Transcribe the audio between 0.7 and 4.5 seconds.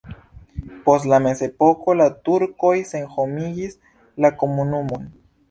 Post la mezepoko la turkoj senhomigis la